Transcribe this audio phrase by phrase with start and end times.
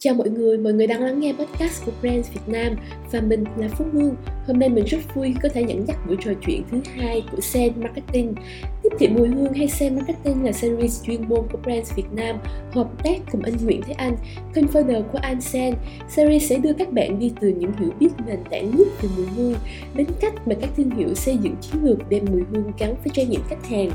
[0.00, 2.76] Chào mọi người, mọi người đang lắng nghe podcast của Brands Việt Nam
[3.12, 4.16] và mình là Phúc Hương.
[4.46, 7.40] Hôm nay mình rất vui có thể dẫn dắt buổi trò chuyện thứ hai của
[7.40, 8.34] Sen Marketing.
[8.82, 12.36] Tiếp thị mùi hương hay Sen Marketing là series chuyên môn của Brands Việt Nam
[12.72, 14.16] hợp tác cùng anh Nguyễn Thế Anh,
[14.54, 15.74] co-founder của An Sen.
[16.08, 19.26] Series sẽ đưa các bạn đi từ những hiểu biết nền tảng nước về mùi
[19.26, 19.54] hương
[19.94, 23.12] đến cách mà các thương hiệu xây dựng chiến lược đem mùi hương gắn với
[23.14, 23.90] trải nghiệm khách hàng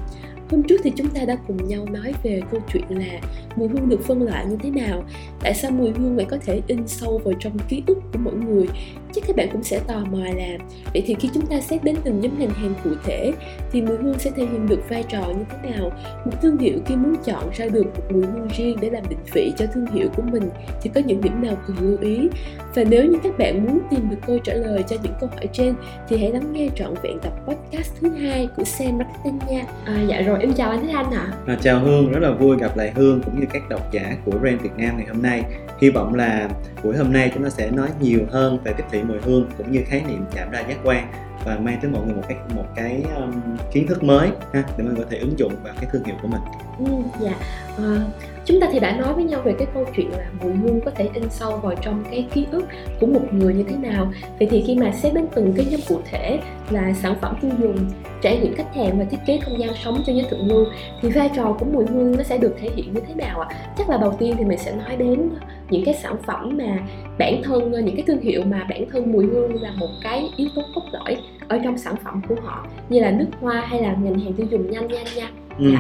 [0.54, 3.20] Hôm trước thì chúng ta đã cùng nhau nói về câu chuyện là
[3.56, 5.04] mùi hương được phân loại như thế nào.
[5.40, 8.34] Tại sao mùi hương lại có thể in sâu vào trong ký ức của mỗi
[8.34, 8.68] người?
[9.14, 10.58] Chắc các bạn cũng sẽ tò mò là
[10.94, 13.34] Vậy thì khi chúng ta xét đến từng nhóm ngành hàng cụ thể
[13.72, 15.92] Thì mùi hương sẽ thể hiện được vai trò như thế nào?
[16.26, 19.20] Một thương hiệu khi muốn chọn ra được một mùi hương riêng để làm định
[19.34, 20.50] vị cho thương hiệu của mình
[20.82, 22.30] Thì có những điểm nào cần lưu ý?
[22.76, 25.48] Và nếu như các bạn muốn tìm được câu trả lời cho những câu hỏi
[25.54, 25.76] trên
[26.10, 29.66] Thì hãy lắng nghe trọn vẹn tập podcast thứ hai của Sam Marketing nha.
[29.86, 31.54] À, Dạ rồi em chào anh Thế Anh ạ à.
[31.54, 34.32] à, Chào Hương, rất là vui gặp lại Hương cũng như các độc giả của
[34.32, 35.44] Brand Việt Nam ngày hôm nay
[35.82, 36.50] Hy vọng là
[36.84, 39.72] buổi hôm nay chúng ta sẽ nói nhiều hơn về tiếp thị mùi hương cũng
[39.72, 41.08] như khái niệm chạm đa giác quan
[41.46, 44.84] và mang tới mọi người một cái một cái um, kiến thức mới ha để
[44.84, 46.42] mình có thể ứng dụng vào cái thương hiệu của mình.
[46.80, 46.86] Ừ,
[47.20, 47.34] dạ.
[47.78, 48.06] À,
[48.46, 50.92] chúng ta thì đã nói với nhau về cái câu chuyện là mùi hương có
[50.96, 52.66] thể in sâu vào trong cái ký ức
[53.00, 55.80] của một người như thế nào vậy thì khi mà xét đến từng cái nhóm
[55.88, 57.78] cụ thể là sản phẩm tiêu dùng
[58.22, 60.66] trải nghiệm khách hàng và thiết kế không gian sống cho giới thượng lưu
[61.02, 63.50] thì vai trò của mùi hương nó sẽ được thể hiện như thế nào ạ
[63.78, 65.30] chắc là đầu tiên thì mình sẽ nói đến
[65.70, 66.78] những cái sản phẩm mà
[67.18, 70.48] bản thân những cái thương hiệu mà bản thân mùi hương là một cái yếu
[70.56, 73.96] tố cốt lõi ở trong sản phẩm của họ như là nước hoa hay là
[74.04, 75.72] ngành hàng tiêu dùng nhanh nhanh nha ừ.
[75.72, 75.80] dạ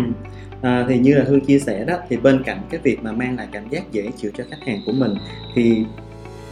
[0.63, 3.37] à, thì như là hương chia sẻ đó thì bên cạnh cái việc mà mang
[3.37, 5.15] lại cảm giác dễ chịu cho khách hàng của mình
[5.55, 5.85] thì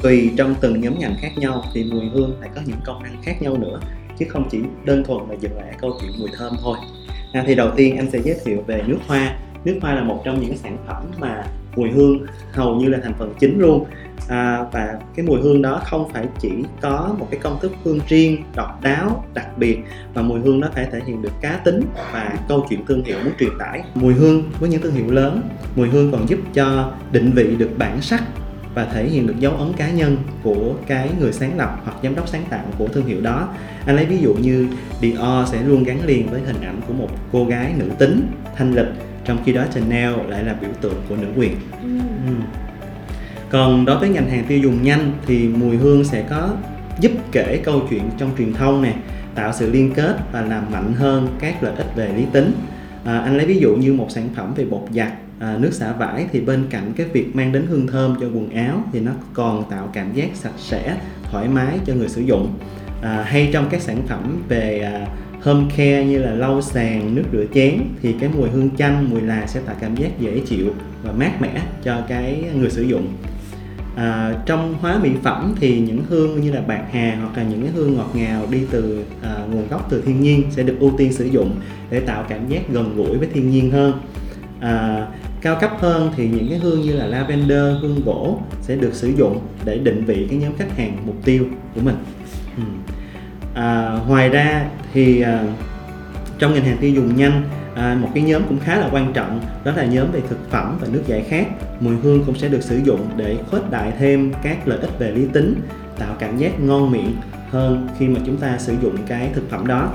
[0.02, 3.22] tùy trong từng nhóm ngành khác nhau thì mùi hương lại có những công năng
[3.24, 3.80] khác nhau nữa
[4.18, 6.78] chứ không chỉ đơn thuần là dừng lại câu chuyện mùi thơm thôi.
[7.34, 9.38] À, thì đầu tiên anh sẽ giới thiệu về nước hoa.
[9.66, 11.46] Nước hoa là một trong những sản phẩm mà
[11.76, 13.86] mùi hương hầu như là thành phần chính luôn
[14.28, 16.52] à, và cái mùi hương đó không phải chỉ
[16.82, 19.80] có một cái công thức hương riêng độc đáo đặc biệt
[20.14, 21.82] mà mùi hương nó phải thể hiện được cá tính
[22.14, 25.42] và câu chuyện thương hiệu muốn truyền tải mùi hương với những thương hiệu lớn
[25.76, 28.24] mùi hương còn giúp cho định vị được bản sắc
[28.76, 32.16] và thể hiện được dấu ấn cá nhân của cái người sáng lập hoặc giám
[32.16, 33.50] đốc sáng tạo của thương hiệu đó
[33.86, 34.68] anh lấy ví dụ như
[35.02, 38.76] Dior sẽ luôn gắn liền với hình ảnh của một cô gái nữ tính thanh
[38.76, 38.88] lịch
[39.26, 42.00] trong khi đó Chanel lại là biểu tượng của nữ quyền ừ.
[42.28, 42.61] Ừ
[43.52, 46.56] còn đối với ngành hàng tiêu dùng nhanh thì mùi hương sẽ có
[47.00, 48.94] giúp kể câu chuyện trong truyền thông nè
[49.36, 52.52] tạo sự liên kết và làm mạnh hơn các lợi ích về lý tính.
[53.06, 55.92] À, anh lấy ví dụ như một sản phẩm về bột giặt à, nước xả
[55.92, 59.12] vải thì bên cạnh cái việc mang đến hương thơm cho quần áo thì nó
[59.34, 62.54] còn tạo cảm giác sạch sẽ thoải mái cho người sử dụng.
[63.02, 65.08] À, hay trong các sản phẩm về à,
[65.44, 69.22] home care như là lau sàn nước rửa chén thì cái mùi hương chanh mùi
[69.22, 70.74] là sẽ tạo cảm giác dễ chịu
[71.04, 73.08] và mát mẻ cho cái người sử dụng
[73.96, 77.62] à, trong hóa mỹ phẩm thì những hương như là bạc hà hoặc là những
[77.62, 80.92] cái hương ngọt ngào đi từ à, nguồn gốc từ thiên nhiên sẽ được ưu
[80.98, 81.56] tiên sử dụng
[81.90, 83.94] để tạo cảm giác gần gũi với thiên nhiên hơn.
[84.60, 85.08] À,
[85.42, 89.08] cao cấp hơn thì những cái hương như là lavender hương gỗ sẽ được sử
[89.08, 91.96] dụng để định vị cái nhóm khách hàng mục tiêu của mình.
[92.58, 92.64] Ừ.
[93.54, 95.44] à, ngoài ra thì à,
[96.40, 97.44] trong ngành hàng tiêu dùng nhanh
[97.76, 100.78] à, một cái nhóm cũng khá là quan trọng đó là nhóm về thực phẩm
[100.82, 101.48] và nước giải khát
[101.82, 105.12] mùi hương cũng sẽ được sử dụng để khuếch đại thêm các lợi ích về
[105.12, 105.56] lý tính
[106.00, 107.16] tạo cảm giác ngon miệng
[107.50, 109.94] hơn khi mà chúng ta sử dụng cái thực phẩm đó.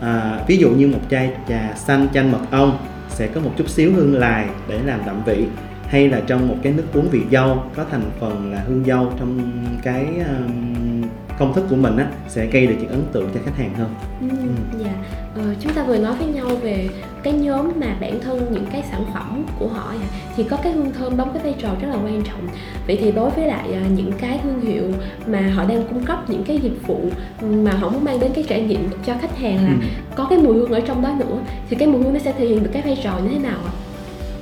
[0.00, 2.78] À, ví dụ như một chai trà xanh chanh mật ong
[3.08, 5.46] sẽ có một chút xíu hương lài để làm đậm vị
[5.88, 9.12] hay là trong một cái nước uống vị dâu có thành phần là hương dâu
[9.18, 9.38] trong
[9.82, 11.02] cái um,
[11.38, 13.94] công thức của mình á sẽ gây được những ấn tượng cho khách hàng hơn.
[14.20, 14.78] Ừ, ừ.
[14.84, 14.92] Dạ,
[15.34, 16.88] ờ, chúng ta vừa nói với nhau về
[17.22, 19.92] cái nhóm mà bản thân những cái sản phẩm của họ
[20.36, 22.48] thì có cái hương thơm đóng cái vai trò rất là quan trọng.
[22.86, 24.84] Vậy thì đối với lại uh, những cái thương hiệu
[25.26, 27.00] mà họ đang cung cấp những cái dịch vụ
[27.40, 29.86] mà họ muốn mang đến cái trải nghiệm cho khách hàng là ừ.
[30.16, 31.38] có cái mùi hương ở trong đó nữa
[31.70, 33.58] thì cái mùi hương nó sẽ thể hiện được cái vai trò như thế nào
[33.66, 33.72] ạ?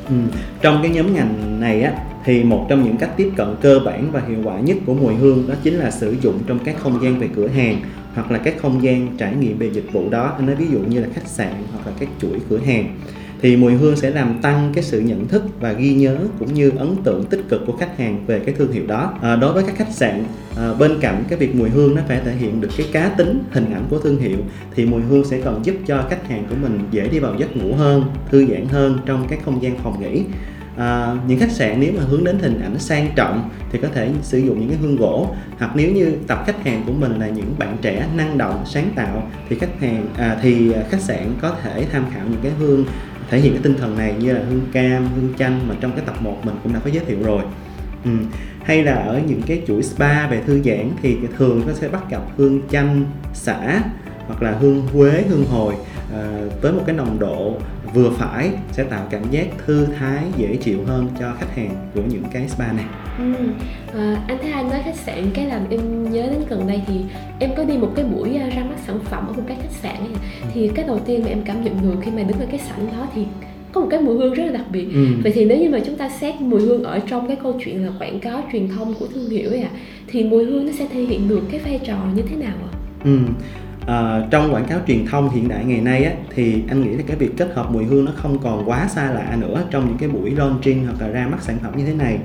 [0.08, 0.14] Ừ.
[0.60, 1.92] Trong cái nhóm ngành này á,
[2.24, 5.14] thì một trong những cách tiếp cận cơ bản và hiệu quả nhất của mùi
[5.14, 7.80] hương đó chính là sử dụng trong các không gian về cửa hàng
[8.14, 10.78] hoặc là các không gian trải nghiệm về dịch vụ đó anh nói ví dụ
[10.78, 12.96] như là khách sạn hoặc là các chuỗi cửa hàng
[13.42, 16.72] thì mùi hương sẽ làm tăng cái sự nhận thức và ghi nhớ cũng như
[16.78, 19.14] ấn tượng tích cực của khách hàng về cái thương hiệu đó.
[19.22, 20.24] À, đối với các khách sạn
[20.56, 23.42] à, bên cạnh cái việc mùi hương nó phải thể hiện được cái cá tính
[23.50, 24.38] hình ảnh của thương hiệu
[24.74, 27.56] thì mùi hương sẽ còn giúp cho khách hàng của mình dễ đi vào giấc
[27.56, 30.24] ngủ hơn thư giãn hơn trong cái không gian phòng nghỉ.
[30.76, 34.10] À, những khách sạn nếu mà hướng đến hình ảnh sang trọng thì có thể
[34.22, 37.28] sử dụng những cái hương gỗ hoặc nếu như tập khách hàng của mình là
[37.28, 41.56] những bạn trẻ năng động sáng tạo thì khách hàng à, thì khách sạn có
[41.62, 42.84] thể tham khảo những cái hương
[43.30, 46.02] thể hiện cái tinh thần này như là hương cam hương chanh mà trong cái
[46.06, 47.42] tập 1 mình cũng đã có giới thiệu rồi
[48.04, 48.10] ừ.
[48.62, 52.10] hay là ở những cái chuỗi spa về thư giãn thì thường nó sẽ bắt
[52.10, 53.04] gặp hương chanh
[53.34, 53.82] xả
[54.26, 55.74] hoặc là hương quế hương hồi
[56.12, 57.56] ờ, à, với một cái nồng độ
[57.94, 62.02] vừa phải sẽ tạo cảm giác thư thái dễ chịu hơn cho khách hàng của
[62.08, 62.84] những cái spa này
[63.18, 63.34] ừ.
[63.98, 66.94] à, anh thấy anh nói khách sạn cái làm em nhớ đến gần đây thì
[67.38, 69.72] em có đi một cái buổi à, ra mắt sản phẩm ở một cái khách
[69.82, 70.14] sạn ấy.
[70.54, 72.86] thì cái đầu tiên mà em cảm nhận được khi mà đứng ở cái sảnh
[72.86, 73.24] đó thì
[73.72, 75.06] có một cái mùi hương rất là đặc biệt ừ.
[75.22, 77.86] vậy thì nếu như mà chúng ta xét mùi hương ở trong cái câu chuyện
[77.86, 79.70] là quảng cáo truyền thông của thương hiệu ấy à
[80.06, 82.70] thì mùi hương nó sẽ thể hiện được cái vai trò như thế nào ạ
[82.72, 82.78] à?
[83.04, 83.18] ừ
[83.90, 87.02] à, trong quảng cáo truyền thông hiện đại ngày nay á, thì anh nghĩ là
[87.06, 89.98] cái việc kết hợp mùi hương nó không còn quá xa lạ nữa trong những
[89.98, 92.18] cái buổi launching hoặc là ra mắt sản phẩm như thế này.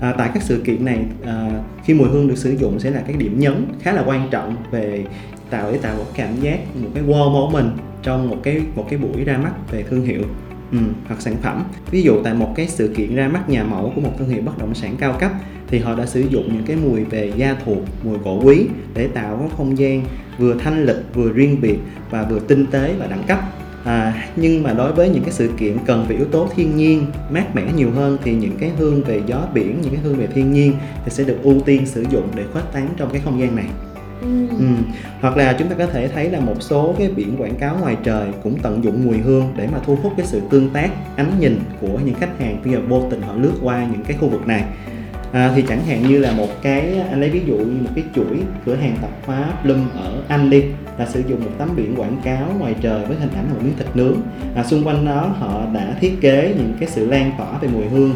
[0.00, 1.50] À, tại các sự kiện này à,
[1.84, 4.56] khi mùi hương được sử dụng sẽ là cái điểm nhấn khá là quan trọng
[4.70, 5.04] về
[5.50, 7.72] tạo để tạo một cảm giác một cái wow moment
[8.02, 10.22] trong một cái một cái buổi ra mắt về thương hiệu
[10.72, 10.78] ừ,
[11.08, 11.64] hoặc sản phẩm.
[11.90, 14.42] Ví dụ tại một cái sự kiện ra mắt nhà mẫu của một thương hiệu
[14.42, 15.30] bất động sản cao cấp
[15.68, 19.08] thì họ đã sử dụng những cái mùi về gia thuộc mùi gỗ quý để
[19.08, 20.04] tạo cái không gian
[20.38, 21.78] vừa thanh lịch vừa riêng biệt
[22.10, 23.38] và vừa tinh tế và đẳng cấp.
[23.84, 27.06] À, nhưng mà đối với những cái sự kiện cần về yếu tố thiên nhiên
[27.30, 30.26] mát mẻ nhiều hơn thì những cái hương về gió biển những cái hương về
[30.26, 30.72] thiên nhiên
[31.04, 33.66] thì sẽ được ưu tiên sử dụng để khuếch tán trong cái không gian này.
[34.22, 34.48] Ừ.
[34.58, 34.66] ừ.
[35.20, 37.96] hoặc là chúng ta có thể thấy là một số cái biển quảng cáo ngoài
[38.04, 41.32] trời cũng tận dụng mùi hương để mà thu hút cái sự tương tác ánh
[41.40, 44.28] nhìn của những khách hàng khi mà vô tình họ lướt qua những cái khu
[44.28, 44.64] vực này
[45.32, 48.04] à, thì chẳng hạn như là một cái anh lấy ví dụ như một cái
[48.14, 50.64] chuỗi cửa hàng tạp hóa Plum ở Anh đi
[50.98, 53.74] là sử dụng một tấm biển quảng cáo ngoài trời với hình ảnh một miếng
[53.78, 54.16] thịt nướng
[54.54, 57.84] à, xung quanh đó họ đã thiết kế những cái sự lan tỏa về mùi
[57.84, 58.14] hương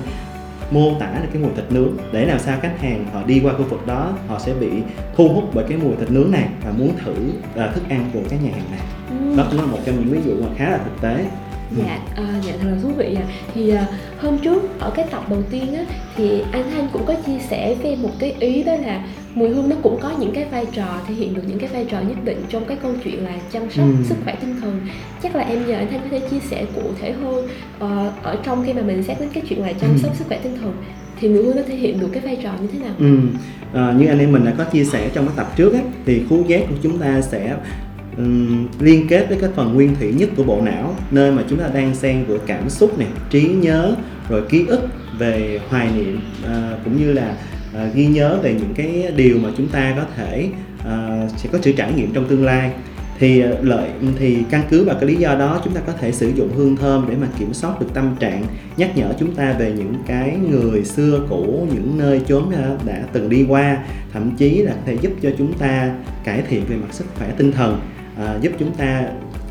[0.70, 1.96] mô tả được cái mùi thịt nướng.
[2.12, 4.68] Để làm sao khách hàng họ đi qua khu vực đó họ sẽ bị
[5.16, 8.20] thu hút bởi cái mùi thịt nướng này và muốn thử uh, thức ăn của
[8.30, 8.80] cái nhà hàng này.
[9.10, 9.36] Ừ.
[9.36, 11.24] đó cũng là một trong những ví dụ mà khá là thực tế
[11.70, 13.24] dạ à, dạ thật là thú vị à
[13.54, 13.86] thì à,
[14.18, 15.84] hôm trước ở cái tập đầu tiên á
[16.16, 19.04] thì anh Thanh cũng có chia sẻ em một cái ý đó là
[19.34, 21.86] mùi hương nó cũng có những cái vai trò thể hiện được những cái vai
[21.90, 24.04] trò nhất định trong cái câu chuyện là chăm sóc ừ.
[24.04, 24.80] sức khỏe tinh thần
[25.22, 27.44] chắc là em nhờ anh Thanh có thể chia sẻ cụ thể hơn
[27.76, 29.96] uh, ở trong khi mà mình xét đến cái chuyện là chăm ừ.
[30.02, 30.72] sóc sức khỏe tinh thần
[31.20, 32.94] thì mùi hương nó thể hiện được cái vai trò như thế nào?
[32.98, 33.18] Ừ.
[33.74, 36.22] À, như anh em mình đã có chia sẻ trong cái tập trước á, thì
[36.28, 37.56] khứu giác của chúng ta sẽ
[38.16, 41.58] um, liên kết với cái phần nguyên thủy nhất của bộ não nơi mà chúng
[41.58, 43.94] ta đang xen giữa cảm xúc này trí nhớ
[44.28, 44.80] rồi ký ức
[45.18, 47.36] về hoài niệm uh, cũng như là
[47.72, 50.48] uh, ghi nhớ về những cái điều mà chúng ta có thể
[50.80, 52.70] uh, sẽ có sự trải nghiệm trong tương lai.
[53.18, 53.88] Thì lợi
[54.18, 56.76] thì căn cứ vào cái lý do đó chúng ta có thể sử dụng hương
[56.76, 58.44] thơm để mà kiểm soát được tâm trạng
[58.76, 62.50] nhắc nhở chúng ta về những cái người xưa cũ những nơi chốn
[62.86, 63.78] đã từng đi qua
[64.12, 67.30] thậm chí là có thể giúp cho chúng ta cải thiện về mặt sức khỏe
[67.36, 67.80] tinh thần
[68.18, 69.04] à, giúp chúng ta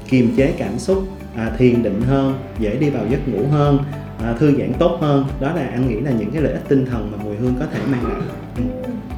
[0.09, 1.03] kiềm chế cảm xúc
[1.35, 3.79] à, thiền định hơn dễ đi vào giấc ngủ hơn
[4.23, 5.25] à, thư giãn tốt hơn.
[5.39, 7.65] Đó là anh nghĩ là những cái lợi ích tinh thần mà mùi hương có
[7.73, 8.21] thể mang lại.
[8.57, 8.63] Ừ.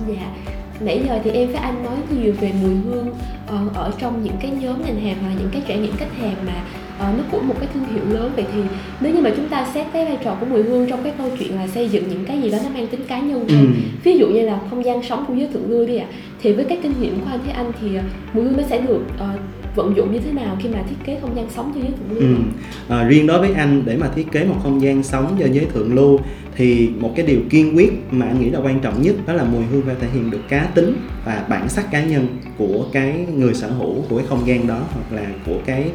[0.08, 0.32] Dạ.
[0.80, 3.14] Nãy giờ thì em với anh nói nhiều về mùi hương
[3.48, 6.18] ờ, ở trong những cái nhóm ngành hàng hoặc là những cái trải nghiệm khách
[6.18, 6.64] hàng mà
[6.98, 8.62] uh, nó của một cái thương hiệu lớn vậy thì
[9.02, 11.30] nếu như mà chúng ta xét cái vai trò của mùi hương trong cái câu
[11.40, 13.82] chuyện là xây dựng những cái gì đó nó mang tính cá nhân hơn ừ.
[14.04, 16.54] ví dụ như là không gian sống của giới thượng lưu đi ạ à, thì
[16.54, 18.04] với cái kinh nghiệm của anh thế anh thì uh,
[18.34, 19.40] mùi hương nó sẽ được uh,
[19.78, 22.18] vận dụng như thế nào khi mà thiết kế không gian sống cho giới thượng
[22.18, 22.38] lưu?
[22.38, 22.96] Ừ.
[22.96, 25.66] À, riêng đối với anh để mà thiết kế một không gian sống cho giới
[25.66, 26.20] thượng lưu
[26.56, 29.44] thì một cái điều kiên quyết mà anh nghĩ là quan trọng nhất đó là
[29.44, 30.96] mùi hương phải thể hiện được cá tính
[31.26, 34.82] và bản sắc cá nhân của cái người sở hữu của cái không gian đó
[34.94, 35.86] hoặc là của cái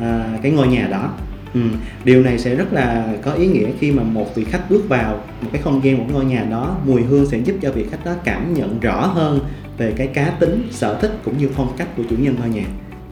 [0.00, 1.14] à, cái ngôi nhà đó
[1.54, 1.60] Ừ.
[2.04, 5.20] Điều này sẽ rất là có ý nghĩa khi mà một vị khách bước vào
[5.42, 8.04] một cái không gian một ngôi nhà đó mùi hương sẽ giúp cho vị khách
[8.04, 9.40] đó cảm nhận rõ hơn
[9.78, 12.64] về cái cá tính sở thích cũng như phong cách của chủ nhân ngôi nhà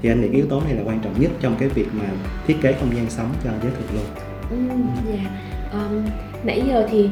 [0.02, 2.04] thì anh nghĩ yếu tố này là quan trọng nhất trong cái việc mà
[2.46, 4.04] thiết kế không gian sống cho giới thực luôn.
[4.50, 4.74] Ừ,
[5.06, 5.18] dạ.
[5.18, 5.32] yeah.
[5.72, 6.02] um,
[6.44, 7.08] nãy giờ thì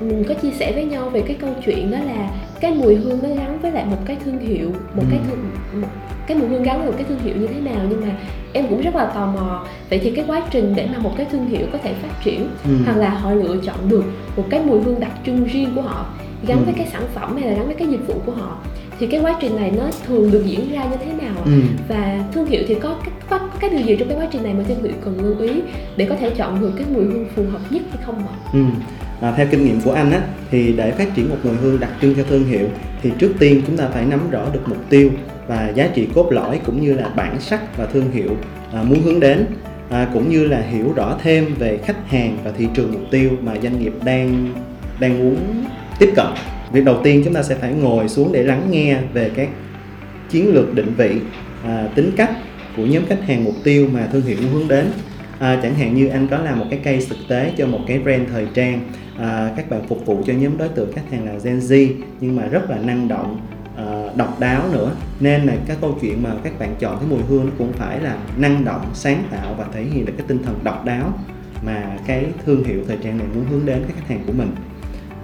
[0.00, 2.30] mình có chia sẻ với nhau về cái câu chuyện đó là
[2.60, 5.06] cái mùi hương nó gắn với lại một cái thương hiệu một ừ.
[5.10, 5.38] cái thương
[5.80, 5.88] một
[6.26, 8.16] cái mùi hương gắn với một cái thương hiệu như thế nào nhưng mà
[8.52, 11.26] em cũng rất là tò mò vậy thì cái quá trình để mà một cái
[11.32, 12.70] thương hiệu có thể phát triển ừ.
[12.84, 14.04] hoặc là họ lựa chọn được
[14.36, 16.06] một cái mùi hương đặc trưng riêng của họ
[16.46, 16.64] gắn ừ.
[16.64, 18.56] với cái sản phẩm hay là gắn với cái dịch vụ của họ
[18.98, 21.60] thì cái quá trình này nó thường được diễn ra như thế nào ừ.
[21.88, 24.42] và thương hiệu thì có cái có, có cái điều gì trong cái quá trình
[24.42, 25.62] này mà thương hiệu cần lưu ý
[25.96, 28.34] để có thể chọn được cái mùi hương phù hợp nhất hay không ạ?
[28.52, 28.64] Ừ.
[29.20, 31.90] À, theo kinh nghiệm của anh á thì để phát triển một mùi hương đặc
[32.02, 32.68] trưng cho thương hiệu
[33.02, 35.10] thì trước tiên chúng ta phải nắm rõ được mục tiêu
[35.46, 38.36] và giá trị cốt lõi cũng như là bản sắc và thương hiệu
[38.72, 39.46] à, muốn hướng đến
[39.90, 43.30] à, cũng như là hiểu rõ thêm về khách hàng và thị trường mục tiêu
[43.42, 44.54] mà doanh nghiệp đang
[45.00, 45.64] đang muốn
[45.98, 46.26] tiếp cận.
[46.72, 49.48] Việc đầu tiên chúng ta sẽ phải ngồi xuống để lắng nghe về các
[50.30, 51.16] chiến lược định vị
[51.64, 52.30] à, tính cách
[52.76, 54.86] của nhóm khách hàng mục tiêu mà thương hiệu muốn hướng đến
[55.40, 57.98] à, chẳng hạn như anh có làm một cái case thực tế cho một cái
[57.98, 58.80] brand thời trang
[59.18, 62.36] à, các bạn phục vụ cho nhóm đối tượng khách hàng là Gen Z nhưng
[62.36, 63.40] mà rất là năng động
[63.76, 64.92] à, độc đáo nữa.
[65.20, 68.00] Nên là cái câu chuyện mà các bạn chọn cái mùi hương nó cũng phải
[68.00, 71.12] là năng động sáng tạo và thể hiện được cái tinh thần độc đáo
[71.66, 74.50] mà cái thương hiệu thời trang này muốn hướng đến các khách hàng của mình.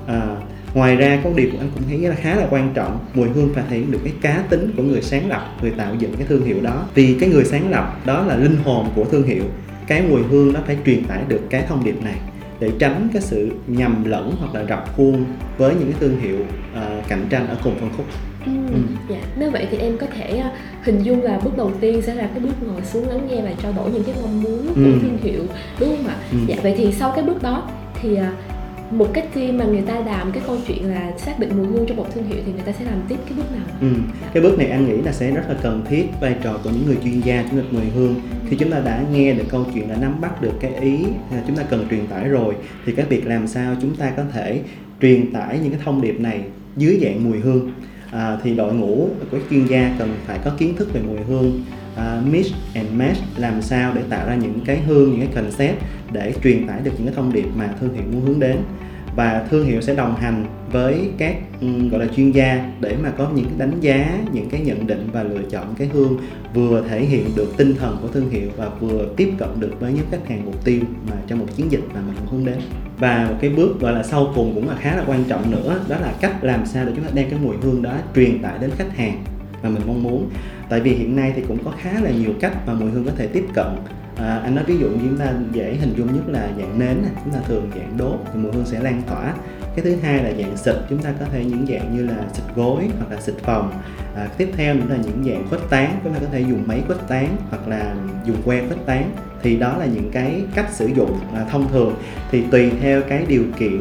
[0.07, 0.37] À,
[0.75, 3.55] ngoài ra có điều của anh cũng thấy là khá là quan trọng mùi hương
[3.55, 6.27] phải thể hiện được cái cá tính của người sáng lập người tạo dựng cái
[6.27, 6.85] thương hiệu đó.
[6.95, 9.45] Vì cái người sáng lập đó là linh hồn của thương hiệu
[9.87, 12.19] cái mùi hương nó phải truyền tải được cái thông điệp này
[12.61, 15.25] để tránh cái sự nhầm lẫn hoặc là rập khuôn
[15.59, 18.07] với những cái thương hiệu uh, cạnh tranh ở cùng phân khúc
[18.47, 18.53] Ừ.
[18.73, 18.79] ừ.
[19.09, 19.17] Dạ.
[19.39, 22.27] Nếu vậy thì em có thể uh, hình dung là bước đầu tiên sẽ là
[22.27, 24.99] cái bước ngồi xuống lắng nghe và trao đổi những cái mong muốn của ừ.
[25.03, 25.41] thương hiệu
[25.81, 26.17] đúng không ạ?
[26.33, 26.39] Ừ.
[26.47, 27.69] Dạ vậy thì sau cái bước đó
[28.03, 28.19] thì uh,
[28.91, 31.87] một cách khi mà người ta làm cái câu chuyện là xác định mùi hương
[31.89, 33.65] cho một thương hiệu thì người ta sẽ làm tiếp cái bước nào?
[33.81, 33.89] Ừ.
[34.33, 36.87] Cái bước này anh nghĩ là sẽ rất là cần thiết vai trò của những
[36.87, 38.15] người chuyên gia trong lĩnh mùi hương
[38.49, 41.43] khi chúng ta đã nghe được câu chuyện là nắm bắt được cái ý à,
[41.47, 42.55] chúng ta cần truyền tải rồi
[42.87, 44.61] thì cái việc làm sao chúng ta có thể
[45.03, 46.41] truyền tải những cái thông điệp này
[46.77, 47.73] dưới dạng mùi hương
[48.11, 51.65] à, thì đội ngũ của chuyên gia cần phải có kiến thức về mùi hương
[51.97, 55.45] À, uh, mix and match làm sao để tạo ra những cái hương những cái
[55.45, 58.57] concept để truyền tải được những cái thông điệp mà thương hiệu muốn hướng đến.
[59.17, 63.11] Và thương hiệu sẽ đồng hành với các um, gọi là chuyên gia để mà
[63.11, 66.19] có những cái đánh giá những cái nhận định và lựa chọn cái hương
[66.55, 69.93] vừa thể hiện được tinh thần của thương hiệu và vừa tiếp cận được với
[69.93, 72.59] những khách hàng mục tiêu mà trong một chiến dịch mà mình hướng đến.
[72.99, 75.81] Và một cái bước gọi là sau cùng cũng là khá là quan trọng nữa
[75.89, 78.59] đó là cách làm sao để chúng ta đem cái mùi hương đó truyền tải
[78.59, 79.25] đến khách hàng
[79.69, 80.31] mà mình mong muốn.
[80.69, 83.13] Tại vì hiện nay thì cũng có khá là nhiều cách mà mùi hương có
[83.17, 83.67] thể tiếp cận.
[84.17, 86.97] À, anh nói ví dụ như chúng ta dễ hình dung nhất là dạng nến
[87.25, 89.35] chúng ta thường dạng đốt thì mùi hương sẽ lan tỏa.
[89.77, 92.45] Cái thứ hai là dạng xịt chúng ta có thể những dạng như là xịt
[92.55, 93.73] gối hoặc là xịt phòng
[94.17, 96.83] à, tiếp theo nữa là những dạng khuếch tán chúng ta có thể dùng máy
[96.87, 97.95] khuếch tán hoặc là
[98.25, 99.11] dùng que khuếch tán.
[99.43, 101.95] Thì đó là những cái cách sử dụng à, thông thường.
[102.31, 103.81] Thì tùy theo cái điều kiện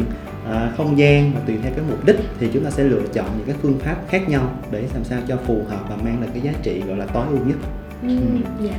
[0.50, 3.26] à, không gian và tùy theo cái mục đích thì chúng ta sẽ lựa chọn
[3.38, 6.30] những cái phương pháp khác nhau để làm sao cho phù hợp và mang lại
[6.34, 7.58] cái giá trị gọi là tối ưu nhất.
[8.02, 8.66] Ừ, ừ.
[8.66, 8.74] Dạ.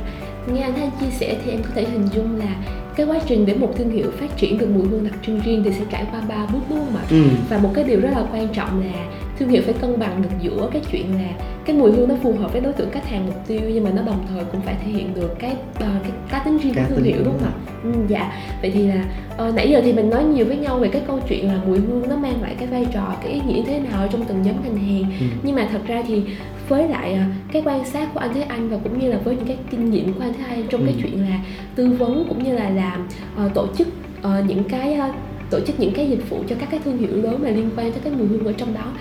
[0.53, 2.55] Nghe anh Thanh chia sẻ thì em có thể hình dung là
[2.95, 5.63] cái quá trình để một thương hiệu phát triển được mùi hương đặc trưng riêng
[5.63, 7.03] thì sẽ trải qua ba bước đúng không ạ?
[7.09, 7.23] Ừ.
[7.49, 9.05] Và một cái điều rất là quan trọng là
[9.39, 11.29] thương hiệu phải cân bằng được giữa cái chuyện là
[11.67, 13.89] cái mùi hương nó phù hợp với đối tượng khách hàng mục tiêu nhưng mà
[13.95, 16.81] nó đồng thời cũng phải thể hiện được cái uh, cái cá tính riêng của
[16.89, 17.53] thương hiệu đúng không ạ?
[17.83, 18.31] Ừ, dạ.
[18.61, 19.03] Vậy thì là
[19.47, 21.79] uh, nãy giờ thì mình nói nhiều với nhau về cái câu chuyện là mùi
[21.79, 24.55] hương nó mang lại cái vai trò cái ý nghĩa thế nào trong từng nhóm
[24.63, 25.11] ngành hàng.
[25.19, 25.25] Ừ.
[25.43, 26.23] Nhưng mà thật ra thì
[26.69, 29.35] với lại uh, cái quan sát của anh Thế Anh và cũng như là với
[29.35, 30.85] những cái kinh nghiệm của anh Thế Anh trong ừ.
[30.85, 31.39] cái chuyện là
[31.75, 33.07] tư vấn cũng như là làm
[33.45, 33.87] uh, tổ chức
[34.19, 35.15] uh, những cái uh,
[35.49, 37.91] tổ chức những cái dịch vụ cho các cái thương hiệu lớn mà liên quan
[37.91, 38.93] tới cái mùi hương ở trong đó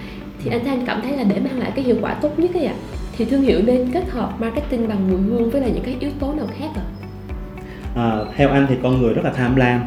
[0.47, 2.65] thì anh Thanh cảm thấy là để mang lại cái hiệu quả tốt nhất ấy
[2.65, 2.75] ạ.
[3.17, 6.11] Thì thương hiệu nên kết hợp marketing bằng mùi hương với lại những cái yếu
[6.21, 6.83] tố nào khác ạ?
[7.97, 9.81] À, theo anh thì con người rất là tham lam.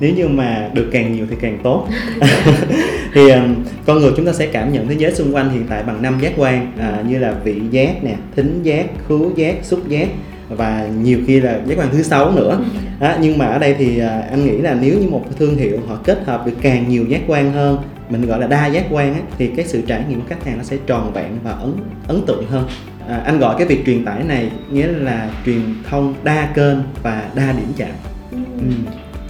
[0.00, 1.88] Nếu như mà được càng nhiều thì càng tốt.
[3.14, 3.54] Thì um,
[3.86, 6.18] con người chúng ta sẽ cảm nhận thế giới xung quanh hiện tại bằng năm
[6.20, 10.08] giác quan à, như là vị giác nè thính giác khứu giác xúc giác
[10.48, 12.60] và nhiều khi là giác quan thứ sáu nữa.
[13.00, 15.78] À, nhưng mà ở đây thì à, anh nghĩ là nếu như một thương hiệu
[15.88, 17.78] họ kết hợp được càng nhiều giác quan hơn
[18.12, 20.58] mình gọi là đa giác quan á, thì cái sự trải nghiệm của khách hàng
[20.58, 21.72] nó sẽ tròn vẹn và ấn
[22.08, 22.68] ấn tượng hơn
[23.08, 27.30] à, anh gọi cái việc truyền tải này nghĩa là truyền thông đa kênh và
[27.34, 27.90] đa điểm chạm
[28.30, 28.38] ừ.
[28.58, 28.72] Ừ.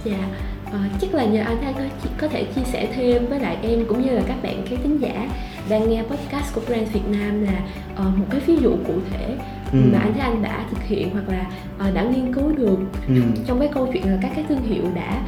[0.03, 0.27] dạ
[0.73, 3.85] à, chắc là nhờ anh Thanh có, có thể chia sẻ thêm với lại em
[3.87, 5.27] cũng như là các bạn khán thính giả
[5.69, 7.59] đang nghe podcast của Brand Việt Nam là
[7.93, 9.27] uh, một cái ví dụ cụ thể
[9.71, 9.79] ừ.
[9.93, 11.45] mà anh thấy anh đã thực hiện hoặc là
[11.89, 13.15] uh, đã nghiên cứu được ừ.
[13.45, 15.21] trong cái câu chuyện là các cái thương hiệu đã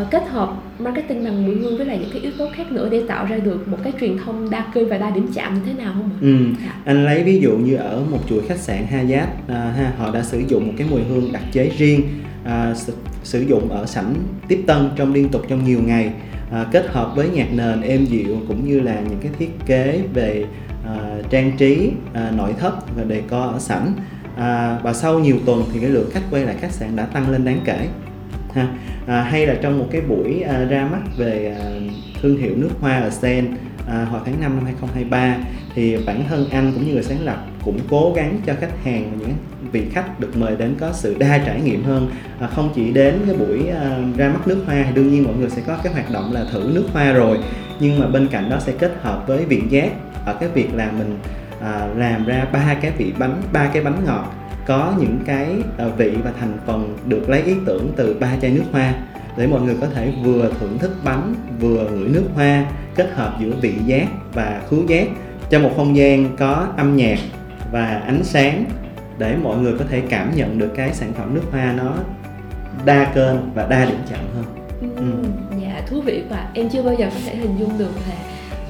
[0.00, 2.88] uh, kết hợp marketing bằng mùi hương với lại những cái yếu tố khác nữa
[2.90, 5.60] để tạo ra được một cái truyền thông đa kênh và đa điểm chạm như
[5.66, 6.18] thế nào không ạ?
[6.20, 6.36] Ừ.
[6.64, 6.74] Dạ.
[6.84, 10.22] Anh lấy ví dụ như ở một chuỗi khách sạn Hyatt à, ha, họ đã
[10.22, 12.02] sử dụng một cái mùi hương đặc chế riêng
[12.44, 12.92] à, sử,
[13.22, 14.14] sử dụng ở sảnh
[14.48, 16.12] tiếp tân trong liên tục trong nhiều ngày
[16.52, 20.02] à, kết hợp với nhạc nền êm dịu cũng như là những cái thiết kế
[20.14, 20.44] về
[20.86, 20.94] à,
[21.30, 23.92] trang trí à, nội thất và đề co ở sảnh
[24.36, 27.30] à, và sau nhiều tuần thì cái lượng khách quay lại khách sạn đã tăng
[27.30, 27.88] lên đáng kể
[28.54, 28.68] ha.
[29.06, 31.64] À, hay là trong một cái buổi à, ra mắt về à,
[32.22, 33.48] thương hiệu nước hoa ở Sen
[33.88, 35.36] à, hồi tháng 5 năm 2023
[35.74, 39.12] thì bản thân anh cũng như người sáng lập cũng cố gắng cho khách hàng
[39.18, 39.32] những
[39.72, 42.10] vị khách được mời đến có sự đa trải nghiệm hơn.
[42.40, 45.34] À, không chỉ đến cái buổi à, ra mắt nước hoa thì đương nhiên mọi
[45.34, 47.38] người sẽ có cái hoạt động là thử nước hoa rồi
[47.80, 49.90] nhưng mà bên cạnh đó sẽ kết hợp với vị giác
[50.24, 51.18] ở cái việc là mình
[51.60, 54.34] à, làm ra ba cái vị bánh ba cái bánh ngọt
[54.70, 55.48] có những cái
[55.78, 58.94] ờ, vị và thành phần được lấy ý tưởng từ ba chai nước hoa
[59.36, 63.36] để mọi người có thể vừa thưởng thức bánh, vừa ngửi nước hoa kết hợp
[63.40, 65.08] giữa vị giác và khứu giác
[65.50, 67.18] cho một không gian có âm nhạc
[67.72, 68.64] và ánh sáng
[69.18, 71.94] để mọi người có thể cảm nhận được cái sản phẩm nước hoa nó
[72.84, 74.44] đa kênh và đa điểm chạm hơn
[74.96, 75.28] ừ.
[75.62, 78.14] dạ thú vị quá em chưa bao giờ có thể hình dung được là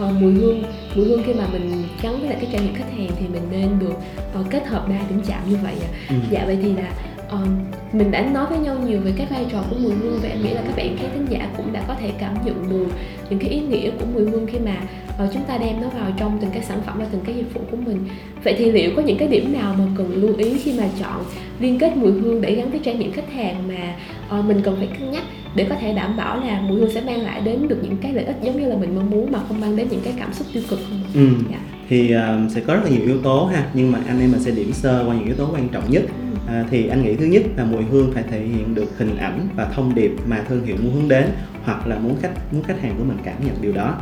[0.05, 0.63] uh, mùi hương
[0.95, 3.43] mùi hương khi mà mình gắn với lại cái trải nghiệm khách hàng thì mình
[3.51, 3.95] nên được
[4.41, 5.89] uh, kết hợp đa điểm chạm như vậy à.
[6.09, 6.15] ừ.
[6.31, 6.93] dạ vậy thì là
[7.35, 10.29] uh, mình đã nói với nhau nhiều về cái vai trò của mùi hương và
[10.29, 12.87] em nghĩ là các bạn khán thính giả cũng đã có thể cảm nhận được
[13.31, 14.77] những cái ý nghĩa của mùi hương khi mà
[15.25, 17.55] uh, chúng ta đem nó vào trong từng cái sản phẩm và từng cái dịch
[17.55, 17.99] vụ của mình
[18.45, 21.25] vậy thì liệu có những cái điểm nào mà cần lưu ý khi mà chọn
[21.61, 23.95] liên kết mùi hương để gắn với trải nghiệm khách hàng mà
[24.39, 25.23] uh, mình cần phải cân nhắc
[25.55, 28.13] để có thể đảm bảo là mùi hương sẽ mang lại đến được những cái
[28.13, 30.33] lợi ích giống như là mình mong muốn mà không mang đến những cái cảm
[30.33, 31.03] xúc tiêu cực không?
[31.15, 31.29] Ừ.
[31.51, 31.59] Dạ.
[31.89, 34.41] Thì uh, sẽ có rất là nhiều yếu tố ha, nhưng mà anh em mình
[34.41, 36.03] sẽ điểm sơ qua những yếu tố quan trọng nhất.
[36.09, 39.17] Ừ à, thì anh nghĩ thứ nhất là mùi hương phải thể hiện được hình
[39.17, 41.27] ảnh và thông điệp mà thương hiệu muốn hướng đến
[41.65, 43.97] hoặc là muốn khách muốn khách hàng của mình cảm nhận điều đó.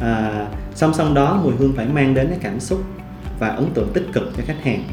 [0.00, 2.84] À, song song đó mùi hương phải mang đến cái cảm xúc
[3.38, 4.84] và ấn tượng tích cực cho khách hàng.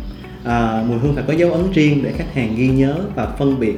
[0.44, 3.60] À, mùi hương phải có dấu ấn riêng để khách hàng ghi nhớ và phân
[3.60, 3.76] biệt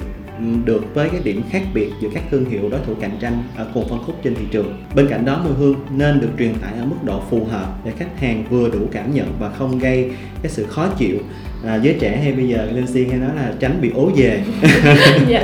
[0.66, 3.68] được với cái điểm khác biệt giữa các thương hiệu đối thủ cạnh tranh ở
[3.74, 4.84] cùng phân khúc trên thị trường.
[4.96, 7.92] Bên cạnh đó mùi hương nên được truyền tải ở mức độ phù hợp để
[7.98, 11.18] khách hàng vừa đủ cảm nhận và không gây cái sự khó chịu.
[11.66, 14.44] À, giới trẻ hay bây giờ lên hay nói là tránh bị ố về.
[15.28, 15.42] Dạ.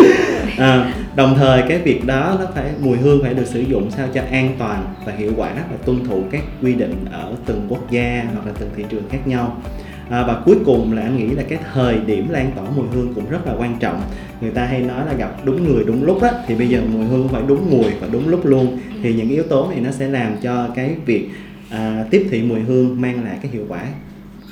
[0.57, 4.07] à, đồng thời cái việc đó nó phải mùi hương phải được sử dụng sao
[4.13, 7.91] cho an toàn và hiệu quả và tuân thủ các quy định ở từng quốc
[7.91, 9.61] gia hoặc là từng thị trường khác nhau
[10.09, 13.13] à, và cuối cùng là anh nghĩ là cái thời điểm lan tỏa mùi hương
[13.13, 14.01] cũng rất là quan trọng.
[14.41, 17.05] Người ta hay nói là gặp đúng người đúng lúc đó thì bây giờ mùi
[17.05, 18.77] hương phải đúng mùi và đúng lúc luôn.
[19.03, 21.29] Thì những yếu tố này nó sẽ làm cho cái việc
[21.69, 23.85] à, tiếp thị mùi hương mang lại cái hiệu quả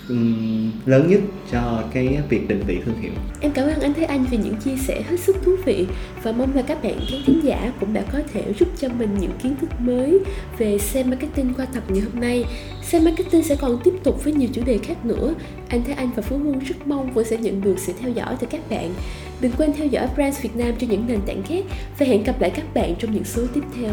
[0.09, 1.19] um, lớn nhất
[1.51, 3.11] cho cái việc định vị thương hiệu.
[3.41, 5.87] Em cảm ơn anh Thế Anh vì những chia sẻ hết sức thú vị
[6.23, 9.09] và mong là các bạn khán thính giả cũng đã có thể giúp cho mình
[9.19, 10.19] những kiến thức mới
[10.57, 12.45] về xe marketing qua tập ngày hôm nay.
[12.83, 15.33] Xe marketing sẽ còn tiếp tục với nhiều chủ đề khác nữa.
[15.67, 18.35] Anh Thế Anh và Phú Quân rất mong vẫn sẽ nhận được sự theo dõi
[18.39, 18.93] từ các bạn.
[19.41, 21.63] Đừng quên theo dõi Brands Việt Nam trên những nền tảng khác
[21.99, 23.91] và hẹn gặp lại các bạn trong những số tiếp theo.